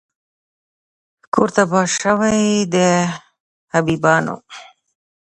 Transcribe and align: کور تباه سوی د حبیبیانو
کور 1.33 1.49
تباه 1.55 1.87
سوی 2.01 2.41
د 2.73 2.75
حبیبیانو 3.73 4.35